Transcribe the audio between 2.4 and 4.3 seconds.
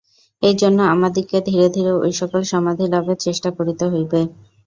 সমাধিলাভের চেষ্টা করিতে হইবে।